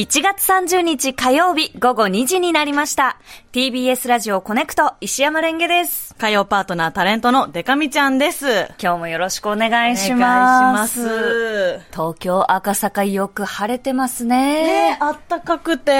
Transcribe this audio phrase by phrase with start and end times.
[0.00, 3.18] 1月30日火曜日午後2時になりました。
[3.52, 6.14] TBS ラジオコネクト石山レンゲです。
[6.14, 8.46] 火曜パートナータレントのデカミちゃんです。
[8.82, 11.00] 今日もよろしくお願いしおます。
[11.00, 11.80] ます。
[11.90, 14.92] 東京赤坂よく晴れてますね。
[14.92, 15.92] ねあったかくて。
[15.92, 15.94] え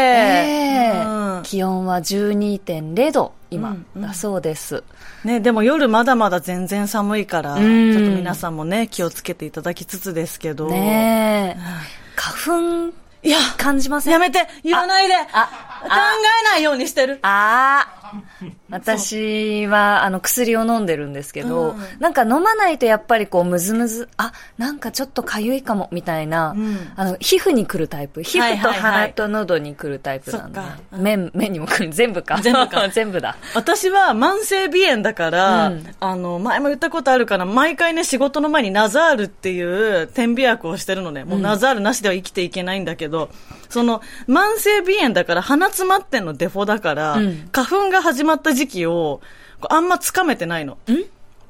[0.94, 4.82] えうん気温は12.0度今、うんうんだそうです。
[5.24, 10.70] ね、でも夜まだまだ全然寒いから、ちょっんと皆さんもね、気をつけていただきつつですけど。
[10.70, 12.00] ねえ。
[12.16, 14.12] 花粉いや、感じません。
[14.12, 14.46] やめて。
[14.64, 15.14] 言わないで。
[15.14, 15.48] 考あ
[16.42, 17.18] えないようにしてる。
[17.22, 17.99] ああ
[18.70, 28.22] 私は、あの、薬を飲んでるんですけど、うんなんか飲まないとやっぱりこう、むずむず、あ、なんかちょっとかゆいかも、みたいな、うんあの、皮膚に来るタイプ。
[28.22, 30.60] 皮膚と鼻と喉に来るタイプなんで。
[30.92, 31.92] 目、目にも来る。
[31.92, 32.38] 全部か。
[32.40, 33.36] 全部か 全部だ。
[33.54, 41.24] 私は慢性鼻炎だから、うんあの、前も言ったことあるかな、毎回ね、仕事の前にナザールっていう点鼻薬をしてるのね。
[41.24, 43.30] もうナザールなしでは生きていけないんだけど、
[43.68, 49.20] その、慢性鼻炎だから鼻詰まってんのデフォだから、うん花粉が始まった時期を、
[49.68, 50.78] あんまつかめてないの。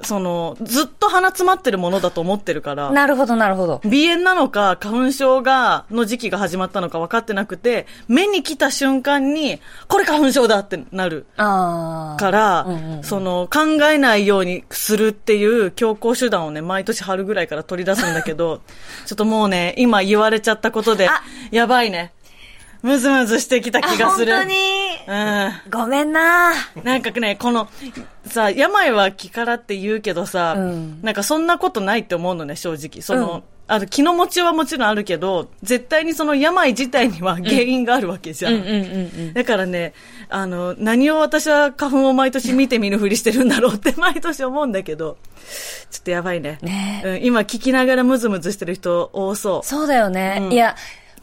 [0.02, 2.90] その、ずっと鼻詰まってるものだと思ってるから。
[2.90, 3.80] なるほど、なるほど。
[3.84, 11.26] 鼻炎なのか、花粉症が、の時期が始まったのか分かってなくて、目に来た瞬間に、これ花粉症だってなる。
[11.36, 18.60] から、うんうんうんその、考えないようにするっていう強行手段をね、毎年春ぐらいから取り出すんだけど、
[19.06, 22.12] ちょっともうね、今言われちゃったことであ、やばいね。
[22.82, 24.34] ムズムズしてきた気がする。
[24.34, 24.56] あ本当に
[25.06, 25.70] うん。
[25.70, 27.68] ごめんななんかね、この、
[28.26, 33.02] さ、病は気からって言うけどさ、うんなんかそんなことないって思うのね、正直。
[33.02, 39.32] その、うんあの、気の持ちはもちろんあるけど、絶対にその病自体には原因があるわけじゃん。
[39.32, 39.94] だからね、
[40.28, 45.18] あの、何を私は花粉を毎年見て見ぬふりしてるんだろうって毎年思うんだけど、
[45.88, 46.58] ちょっとやばいね。
[46.62, 49.64] ねうん、今聞きながらムズムズしてる人多そう。
[49.64, 50.38] そうだよね。
[50.40, 50.74] うんいや、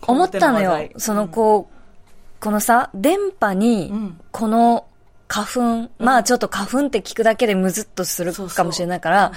[0.05, 0.89] 思ったのよ。
[0.97, 4.85] その、こう、このさ、電波にうん、この
[5.27, 9.31] 花粉、まあちょっと花粉って聞くだけでムズっとするかもしれないから、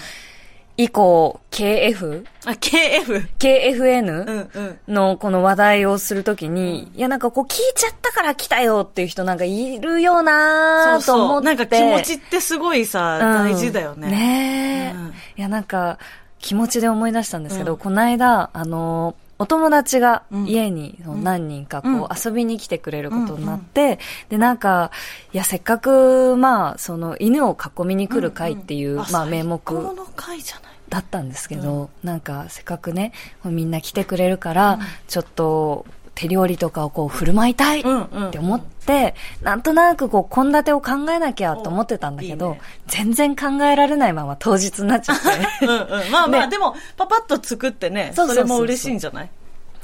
[0.76, 3.26] 以降、KF、あ、KF。
[3.38, 4.80] KFN。
[4.88, 11.42] のこの話題をするときに、いやなんかこう聞いちゃったから来たよっていう人なんかいるよなーと思って。
[11.42, 11.42] そう。
[11.42, 13.52] なんか気持ちってすごいさ、うん。
[13.52, 14.08] 大事だよね。
[14.08, 15.08] ねえ、うん。
[15.08, 15.98] いや、なんか、
[16.38, 17.78] 気持ちで思い出したんですけど、うん。
[17.78, 20.46] この間、あの、お友達がうん。
[20.46, 24.90] 家に何人かこう遊びに来てくれることになって、で、なんか、
[25.32, 30.70] いや、せっかく、まあ、その犬を囲みに来る会っていう、まあ、名目最高の会じゃない。
[30.90, 33.12] だったんですけど、なんか、せっかくね、
[33.44, 37.82] みんな来てくれるから、ちょっと、手料理とかをこう振る舞いたいっ
[38.30, 45.24] て思って、なんとなくこう、献立を考えなきゃと思ってたんだけど、全然考えられないまま当日になっちゃって。
[45.66, 46.10] うんうん。
[46.10, 46.48] まあまあ、ね。
[46.48, 49.30] でも、パパッと作ってね、それも嬉しいんじゃない？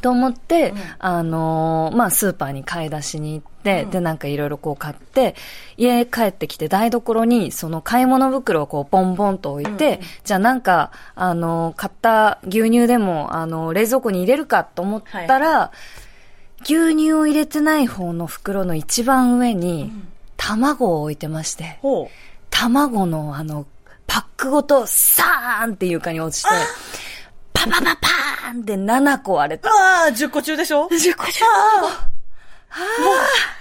[0.02, 0.78] と思って、うん。
[0.98, 3.90] あのーまあ、スーパーに買い出しに行って、うん。
[3.90, 5.34] で、なんかいろいろこう買って、
[5.78, 9.92] 家帰ってきて台所にその買い物袋をこうボンボンと置いて、うん。
[9.94, 15.70] うんじゃあなんか、あのー買った牛乳でも、あのー冷蔵庫に入れるかと思ったら、
[16.60, 19.92] 牛乳を入れてない方の袋の一番上に、
[20.36, 22.10] 卵を置いてまして、ほ
[22.50, 23.66] 卵のあの、
[24.06, 26.48] パックごと、サーンって床に落ちて、
[27.52, 29.58] パパパパーンって7個割れう。
[29.58, 29.68] た。
[29.70, 31.44] ああ、10個中でしょ？10個中。
[31.44, 31.88] う
[33.52, 33.55] ん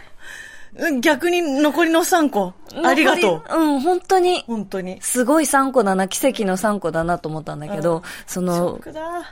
[1.01, 2.53] 逆に残りの3個。
[2.83, 3.55] ありがとう。
[3.55, 3.57] う。
[3.57, 4.43] うん、本当に。
[4.45, 5.01] 本当に。
[5.01, 8.79] すごい3個だな、奇跡の3個だなと思ったんだけど、うんその。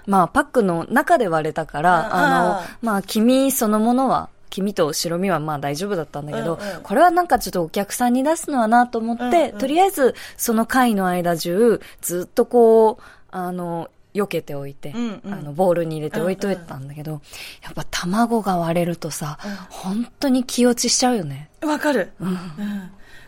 [0.06, 15.34] まあ、パックの中で割れたから、ああの、まあ、黄身そのものは、黄身と白身はまあ大丈夫だったんだけど、うんうんこれはなんかちょっとお客さんに出すのはなと思って、うんうんとりあえずその回の間中、ずっとこう、あの、避けておいて、うんうん。
[15.34, 17.22] あの、ボウルに入れて置いといたんだけど、
[17.64, 19.38] やっぱ卵が割れるとさ、
[19.70, 21.50] 本当に気落ちしちゃうよね。
[21.62, 22.12] わかる。
[22.20, 22.38] うん。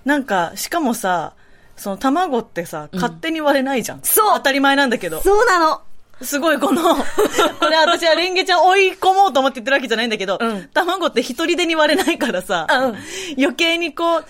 [0.05, 1.33] なんか、しかもさ、
[1.75, 3.99] その卵ってさ、勝手に割れないじゃん。
[4.03, 4.37] そう。
[4.37, 5.21] 当たり前なんだけど。
[5.21, 5.81] そうなの。
[6.21, 7.03] すごいこの、 こ
[7.69, 10.69] れ私はレンゲちゃん追い込もうと思って言ってるわけじゃないんだけど、うん。
[10.73, 12.95] 卵って一人でに割れないからさ、うん。
[13.37, 14.25] 余計にこう、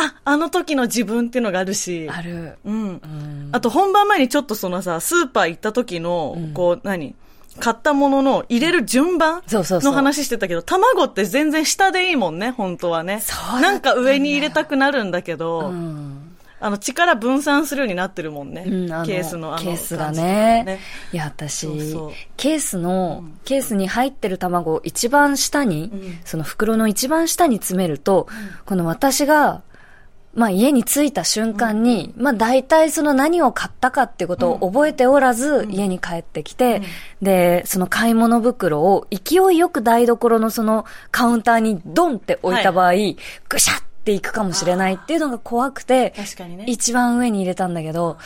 [0.00, 2.56] あ、あの時の自分っていうのがあるし、ある。
[2.64, 2.74] うん。
[2.74, 3.48] うん。
[3.52, 6.54] あと本番前にちょっとそのさ、スーパー行った時の、うん。
[6.54, 7.14] こう、何？
[7.58, 9.90] 買ったものの入れる順番そうそうそう。
[9.90, 13.22] の話してたけど、卵って全然下でいいもんね、本当はね。
[13.60, 16.36] なんか上に入れたくなるんだけど、うん。
[16.60, 18.64] あの、力分散するようになってるもんね。
[18.66, 20.78] うん、ケースのあのケースがね。
[21.12, 21.66] いや、私
[22.36, 26.18] ケースの、ケースに入ってる卵を一番下に、うん。
[26.24, 28.28] その袋の一番下に詰めると、
[28.64, 29.62] この私が、
[30.34, 36.82] まあ家に着いた瞬間に、まあ大体その何を買ったかってことを覚えておらず、家に帰ってきて、
[37.20, 42.92] で、その買い物袋を勢いよく台所のそのカウンターにドンって置いた場合、
[43.48, 46.64] ぐしゃっていくかもしれないっていうのが怖くて、確かにね。
[46.68, 48.18] 一番上に入れたんだけど、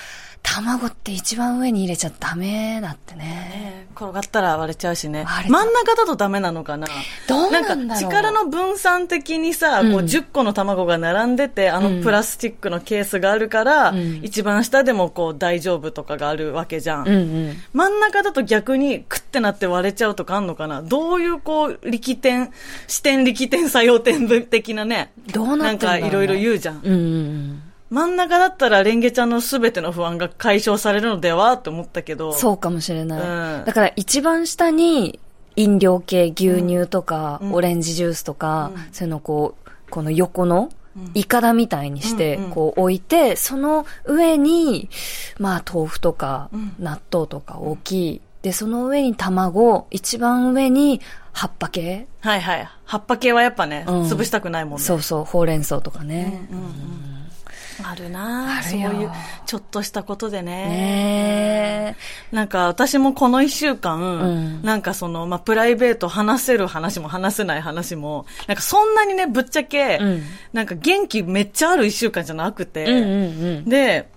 [0.46, 3.24] 卵って一番上に入れちゃダメだってね。
[3.24, 5.24] ね転がったら割れちゃうしね。
[5.48, 6.86] 真ん中だとダメなのかな？
[7.26, 7.88] どうなんだろう。
[7.88, 9.92] か力の分散的にさ、うん。
[9.92, 11.96] こう10個の卵が並んでてあうん。
[11.98, 14.20] のプラスチックのケースがあるから、うん。
[14.22, 17.18] 一番下でもこう大丈夫とかがあるわけじゃん、うんう
[17.50, 17.56] ん。
[17.72, 20.82] 真ん中だと逆にクッてなって割れちゃうとかあんのかな？
[20.82, 22.52] どういうこう力点
[22.86, 26.00] 視点力点作用点的なねどうなってんだろうね。
[26.00, 26.80] んかいろいろ言うじゃん。
[26.84, 27.62] うんうんうん。
[27.94, 32.32] 真ん中だったらレンゲちゃんのすべての不安が解消されるのではって思ったけど。
[32.32, 33.20] そうかもしれない。
[33.20, 33.64] うん。
[33.64, 35.20] だから一番下に
[35.54, 37.52] 飲料系、牛乳とか、うん。
[37.54, 38.82] オレンジジュースとか、うん。
[38.92, 40.70] そういうのをこう、この横の、
[41.14, 44.88] イカダみたいにしてうんうん、こう置いて、その上に、
[45.38, 51.00] まあ豆腐とかうん、納豆とか置き、で、その上に卵、一番上に
[51.32, 52.68] 葉っぱ系、はいはい。
[52.84, 54.02] 葉っぱ系はやっぱね、うん。
[54.02, 54.84] 潰したくないもんね。
[54.84, 56.48] そうそう、ほうれん草とかね。
[56.50, 57.13] うんうん
[57.90, 58.58] あるな。
[58.58, 59.10] あそういう
[59.46, 60.68] ちょっとしたことでね。
[60.68, 61.96] ね
[62.32, 64.62] なんか私もこの一週間、うん。
[64.62, 70.22] なんかその、まあ、プライベート話せる話も話せない話も、なんかそんなにね、ぶっちゃけ、うん。
[70.52, 72.84] なんか元気めっちゃある一週間じゃなくて、え。
[72.84, 73.64] うんうんうん。
[73.68, 74.08] で、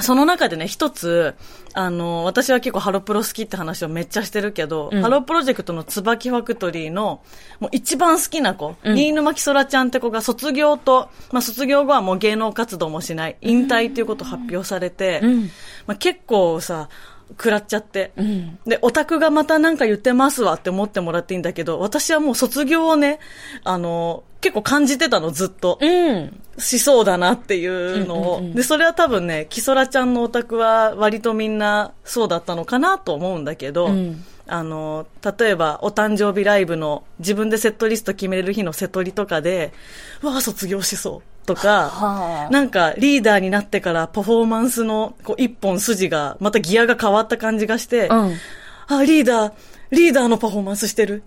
[0.00, 1.34] その中でね、一つ、
[1.72, 7.22] あの、私は結構ハロプロ好きって話をめっちゃしてるけど、うんハロプロジェクトの椿ファクトリーの、
[7.60, 15.42] もう一番好きな子、うん新沼きそらちゃんって子が卒業と、まあ卒業後はもう芸能活動もしない、引退っていうことを発表されて、うん
[15.86, 16.88] まあ結構さ、
[17.30, 18.12] 食らっちゃって。
[18.16, 18.58] うん。
[18.66, 23.18] で、オタクがまたなんか言ってますわって思ってもらっていいんだけど、私はもう卒業をね、
[23.64, 25.78] あの、結構感じてたの、ずっと。
[25.80, 26.40] うん。
[26.58, 28.42] しそうだなっていうのを。
[28.54, 35.06] で、それは多分ね、キソラちゃんのオタクは割とみんなそうだったのかなと思うんだけど、うんあの、
[35.38, 39.72] 例えばお誕生日ライブの自分でセットリスト決めれる日のセトリとかで、
[40.20, 48.34] うわあ、卒業しそうとか、はあなんかリーダーになってからパフォーマンスのこう一本筋が、またギアが変わった感じがして、うん。
[48.88, 49.52] あ、リーダー、
[49.90, 51.22] リーダーのパフォーマンスしてる。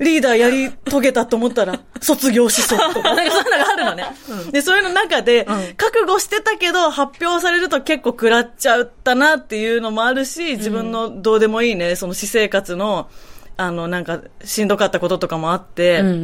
[0.00, 4.06] リーダーやり遂げたと思ったら、 卒業しそうとか、 なんかそういうのがあるのね。
[4.50, 13.08] で、そういうの中で、うん覚悟してたけど、発表されると結構食らっちゃったなっていうのもあるし、自分のどうでもいいね、その私生活の、
[13.56, 16.14] あの、なんか、しんどかったこととかもあって、うんうん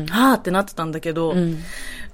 [0.00, 0.06] うん。
[0.06, 1.62] はぁってなってたんだけど、うん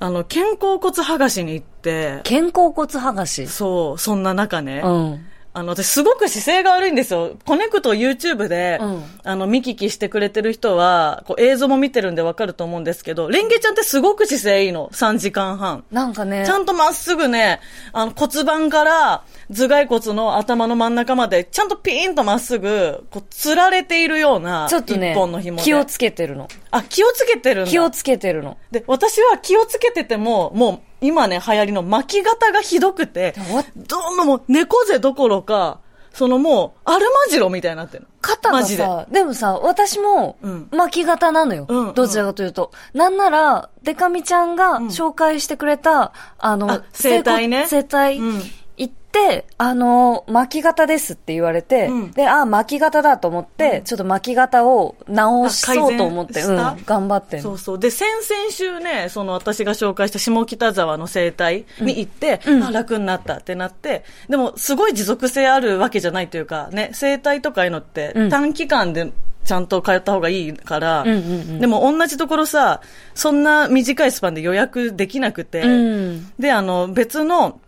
[0.02, 3.46] あの、肩甲骨剥がしに行って、肩甲骨剥がし。
[3.48, 5.26] そう、そんな中ね、うん。
[5.52, 7.36] あの、私すごく姿勢が悪いんですよ。
[7.44, 14.88] コネクト YouTube で、うんあの、見聞きしてくれてる人は、こう映像も見てるんでわかると思うんですけど、レンゲちゃんってすごく姿勢いいの。
[14.92, 15.84] 3時間半。
[15.90, 16.44] なんかね。
[16.46, 17.60] ちゃんとまっすぐね、
[17.92, 25.62] あの骨盤から頭蓋骨の頭の真ん中まで、ちゃんとピーンとまっすぐ、こう、吊られているような、ちょっとね一本の紐で。
[25.64, 26.48] 気をつけてるの。
[26.70, 27.70] あ、気をつけてるんだ。
[27.70, 28.56] 気をつけてるの。
[28.70, 35.80] で、私は気をつけてても、もう今ね、流行りの巻き型がひどくてわ、どうももう猫背どころか、
[36.12, 38.08] そのもう、アルマジロみたいになってるの。
[38.20, 38.82] 肩がマジで。
[38.82, 40.68] さ、でもさ、私もうん。
[40.72, 41.66] 巻き型なのよ。
[41.68, 42.72] うんどちらかというと。
[42.94, 47.66] なんなら、デカミちゃんが紹介してくれた、あのあ、整体ね。
[47.68, 48.20] 整体
[49.62, 52.10] あの、巻き型ですって言われて、うん。
[52.12, 56.56] で、あ、巻き型だと思って、ちょっと巻き型を直そうと思って、うん、
[56.86, 57.40] 頑張って。
[57.40, 57.78] そうそう。
[57.78, 62.64] で、先々週ね、その私が紹介した下北沢の整体に行って、うん。
[62.64, 68.30] あ、楽になったってなって、でも、すごい持続性あるわけじゃないというか、ね、整体とかいうのってうん。
[68.30, 69.12] 短期間で、
[69.44, 71.60] ちゃんと通った方がいいから、うんうんうん。
[71.60, 72.80] でも同じところさ、
[73.14, 76.32] そんな短いスパンで予約できなくて、うん。
[76.38, 77.60] で、あの、別の、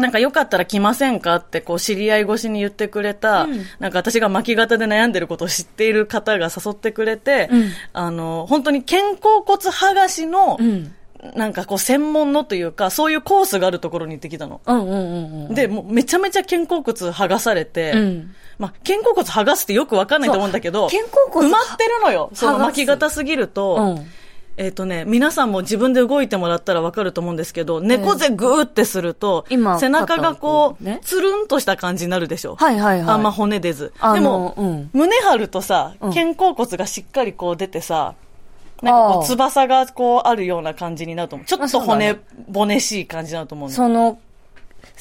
[0.00, 10.94] なんかよかったら来ませんかってこう知り合い越しに言ってくれた、うんなんか私が巻き型で悩んでることを知っている方が誘ってくれて、うんあの、本当に肩甲骨剥がしの、うん。
[11.36, 14.62] なんかこう専門のというか、そういうコースがあるところに行ってきたの。
[14.64, 15.54] うんうんうんうん。
[15.54, 22.30] で、もうめちゃめちゃ肩甲骨剥がされて、うんまあ、肩甲骨剥がすってよくわかんないと思うんだけど、肩甲骨埋まってるのよ。
[22.32, 24.06] その巻き型すぎると、うん
[24.56, 32.56] えっ、とね、皆さんも自分で動いてもらったらわかると思うんですけど、猫背グーってすると、今背中がこう、ねつるんとした感じになるでしょ？
[32.56, 33.14] はいはいはい。
[33.14, 33.92] あんま骨出ず。
[34.14, 38.14] でも、うん胸張るとさ、うん肩甲骨がしっかりこう出てさ、
[38.82, 41.46] なんかこう、翼がこうあるような感じになると思う。
[41.46, 42.20] ちょっと骨、ね
[42.52, 43.74] 骨しい感じになると思うの。
[43.74, 44.18] その、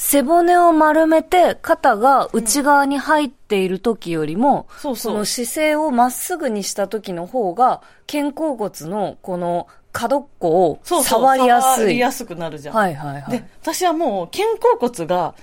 [0.01, 11.75] 背骨を丸めて肩が内側に入っている時よりも、そうそうの姿勢をまっすぐにした時の方が、肩甲骨のこの角っこをそうそう触りやすい。
[11.75, 12.75] 触りやすくなるじゃん。
[12.75, 13.31] はいはいはい。
[13.39, 15.35] で、私はもう肩甲骨が、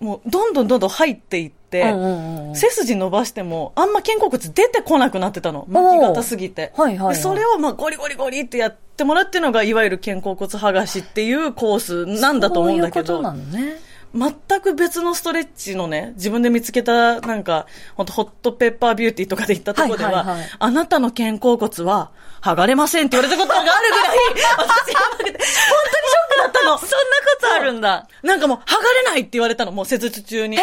[0.00, 5.66] もうどんどんどんどん入っていって、うんうんうん背筋伸ばしても、あんま肩甲骨出てこなくなってたの。
[5.68, 6.72] 巻き型すぎて。
[6.76, 13.06] はいはいはいでそれをまあゴリゴリゴリってやってもらうっていうのが、いわゆる肩甲骨剥がしっていうコースなんだと思うんだけど。
[13.06, 13.89] そういうことなのね。
[14.14, 22.10] 全く別のストレッチのね、自分で見つけた、なんか、ほんとホットペッパービューティーとかで行ったところでは、はいはいはいあなたの肩甲骨は、
[22.42, 24.18] 剥がれませんって言われたことがあるぐらい、
[24.58, 25.38] 私やばくて、本当にショッ
[26.30, 26.78] クだったの。
[26.78, 28.08] そんなことあるんだ。
[28.22, 30.56] なんかもう、剥がれないって言われたの、もう施術中に。
[30.56, 30.60] え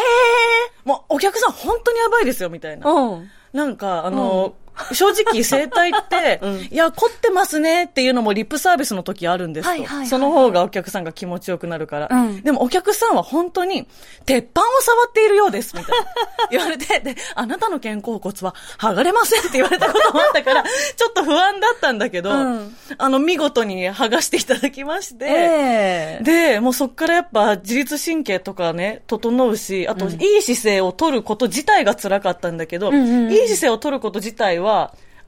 [0.83, 2.89] もう、お客さん本当にやばいですよ、みたいな。
[2.89, 3.31] うん。
[3.53, 4.55] なんか、あの、
[4.93, 6.41] 正直、整体って、
[6.71, 9.69] いや、凝ってますねっていうのもリップサービスの時あるんですと。
[9.69, 12.07] はいはいはいその方がお客さんが気持ちよくなるから。
[12.09, 12.41] うん。
[12.41, 13.87] でもお客さんは本当に、
[14.25, 16.05] 鉄板を触っているようです、みたいな。
[16.51, 20.63] 言われて、で、あなたの肩甲骨は剥がれませんって言われたこともあったから、
[20.95, 22.75] ちょっと不安だったんだけど、うん。
[22.97, 26.23] あの、見事に剥がしていただきまして、ええ。
[26.23, 33.31] で、もうそっからやっぱ自律神経とかね、整うし、あと、いい姿勢を取ること自体が辛かったんだけど、んうんうん。
[33.33, 34.66] いい姿勢を取ること自体は、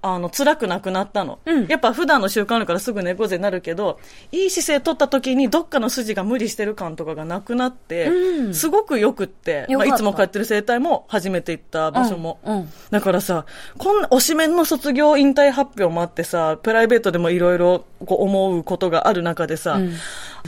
[0.02, 1.40] あの、辛くなくなったの。
[1.46, 4.00] うんやっぱ普段の習慣あるからすぐ猫背になるけど、
[4.32, 12.40] いい姿勢取った時にどっかの筋が無理してる感とかがなくなって、うんすごくよくって、まあ、いつも通ってる整体も初めて行った場所も。
[12.46, 13.46] うんうんだからさ、
[13.78, 19.92] こんな、推しメンの卒業引退発表もあってさ、プライベートでもいろいろ思うことがある中でさ、ん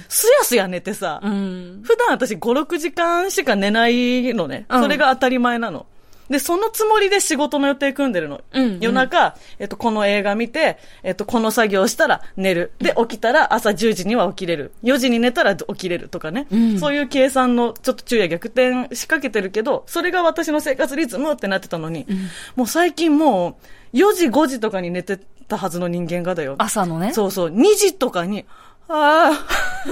[0.08, 1.82] すやすや寝てさ、うん。
[1.84, 4.66] 普段私5、6時間しか寝ないのね。
[4.70, 5.86] うんそれが当たり前なの。
[6.32, 8.42] で、そのつもりで仕事の予定組んでるの。
[8.54, 12.72] うんうん夜中、えっと、この映画見て、えっと、この作業したら寝る。
[12.80, 14.72] で、起きたら朝10時には起きれる。
[14.84, 16.48] 4時に寝たら起きれるとかね。
[16.52, 22.08] うんそういう計算のちょっと昼夜逆転仕掛けてるけど、それが私の生活リズムってなってたのに、
[22.56, 23.60] もう最近も
[23.94, 26.56] う、4時5時とかに寝てたはずの人間がだよ。
[26.58, 27.14] 朝のね。
[27.14, 28.46] そうそう、2時とかに、
[28.94, 29.46] ああ、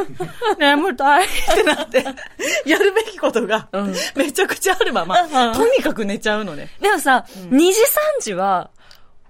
[0.60, 2.04] 眠たいってなって、
[2.66, 5.54] やるべきことがうん、めちゃくちゃあるまま、うん。
[5.54, 6.70] とにかく寝ちゃうのね。
[6.82, 7.80] でもさ、2時
[8.20, 8.70] 3時は、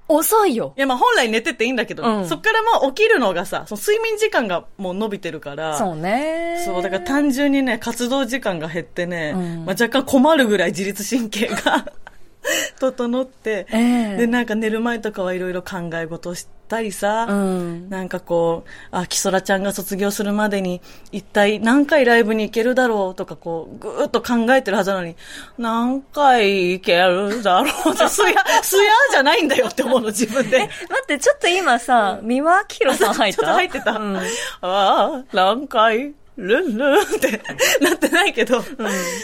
[0.10, 0.74] 遅いよ。
[0.76, 0.82] い。
[0.82, 2.28] や、まあ本来寝てていいんだけど、うん。
[2.28, 6.64] そっからまあ起きるのがさ、その睡眠時間がもう伸びてるから、そうね。
[6.66, 9.66] そう、だから単純にね、活動時間が減ってね、うん。
[9.66, 11.86] まあ、若干困るぐらい自律神経が
[12.80, 14.18] 整って、ええ。
[14.18, 16.36] で、なんか寝る前とかはいろいろ考え事を
[16.70, 17.90] したりさ、うん。
[17.90, 25.16] なんかこう、あ、キソラちゃんが卒業するまでに一体何回ライブに行けるだろうとかこう、ぐーっと考えてるはずなのに、
[25.58, 28.28] 何回行けるだろうって、すや、
[28.62, 30.60] すやじゃないんだよって思うの自分で。
[30.60, 30.70] 待
[31.02, 33.42] って、ちょっと今さ、三輪明宏さん入った？
[33.42, 33.92] ちょっと入ってた。
[33.94, 34.22] うんあ
[34.62, 37.42] あ、何回ルンルンって
[37.82, 38.62] なってないけど、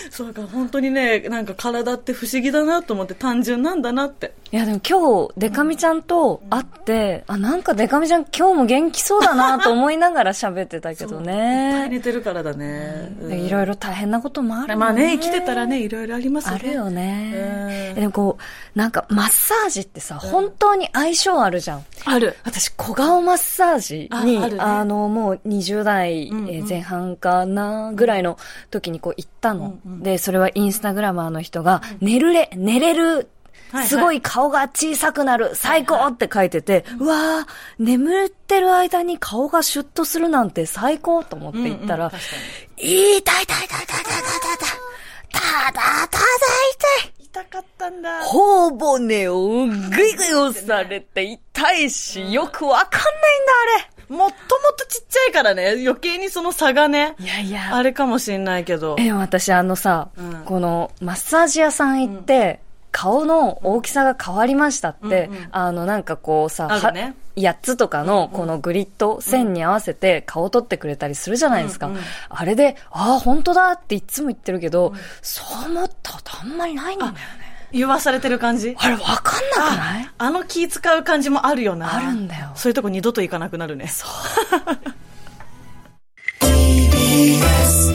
[0.10, 4.34] そうか、本当にね、なんか体って不思議だなと思って単純なんだなって。
[4.52, 11.90] いやでも今日、デカミちゃんと会って、あ、なんかデカミちゃん今日も元気そうだなと思いながら喋ってたけどいっぱいね。
[11.90, 13.16] 寝てるからだね。
[13.22, 16.60] でいろいろ大変なこともあるまあね、生きてたらね、いろいろありますよね。
[16.64, 17.94] あるよね。
[17.96, 18.38] でもこ
[18.76, 21.86] う、なんかマッサージってさ、本当に相性あるじゃん。
[22.06, 22.36] ある。
[22.44, 26.52] 私、小顔マッサージに、あ,、ああるねの、もう20代、うんう
[27.06, 28.38] んかな、ぐらいの
[28.72, 29.78] 時にこう行ったの。
[29.86, 30.04] うんうん。
[30.04, 33.30] で、それはインスタグラマーの人が、寝るれ、寝れる、
[33.72, 42.20] はいすごい顔が小さくなる、最高って書いてて、うわー、眠ってる間に顔がシュッとするなんて最高と思って行ったら、うんうん
[42.78, 44.86] 痛い痛い痛い痛い痛い痛い痛い痛い
[45.32, 45.40] た
[45.72, 48.24] だただ痛い痛かったんだ。
[48.24, 53.12] 頬骨をぐいぐい押されて痛いし、よくわかんない
[53.82, 57.26] んだ、もっともっとちっちゃいからね、余計にその差がねあ、れ。
[57.26, 57.76] いやいや。
[57.76, 58.96] あれかもしれないけど。
[59.00, 62.62] え、私あのさ、うんこのマッサージ屋さん行って、
[62.98, 65.48] 顔の大きさが変わりましたって、うんうん。
[65.52, 66.74] あのなんかこうさ、ね。
[66.74, 71.88] は8つとかのこのグリッド、線に合わせて顔取ってくれたりするじゃないですか。
[71.88, 72.02] うんうん。
[72.30, 77.20] あれで、ああ、本当だっていつも言ってるけど、そう思ったことあんまりないんだよね。
[77.74, 78.74] 言わされてる感じ？
[78.80, 80.10] あれわかんなくない？
[80.18, 81.94] あの気使う感じもあるよな。
[81.94, 82.52] あるんだよ。
[82.56, 83.92] そういうとこ二度と行かなくなるね。
[86.40, 87.94] TBS